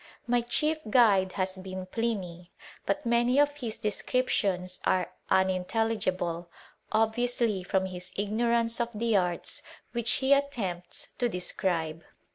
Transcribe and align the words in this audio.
My 0.25 0.41
chief 0.41 0.79
guide 0.89 1.33
has 1.33 1.59
been 1.59 1.85
Pliny, 1.85 2.51
but 2.87 3.05
many 3.05 3.37
of 3.39 3.57
his 3.57 3.77
descriptions 3.77 4.79
are 4.83 5.13
unintelligible, 5.29 6.49
obviously 6.91 7.61
from 7.61 7.85
his 7.85 8.11
ignorance 8.15 8.81
of 8.81 8.89
the 8.95 9.13
processes 9.13 9.61
which 9.91 10.13
he 10.13 10.33
attempts 10.33 11.09
to 11.19 11.29
de 11.29 11.39
scribe. 11.39 12.03